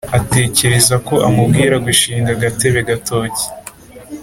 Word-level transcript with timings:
atekereza 0.17 0.95
ko 1.07 1.13
amubwira 1.27 1.75
gushinga 1.85 2.31
gatebe 2.41 2.79
gatoke. 2.89 3.43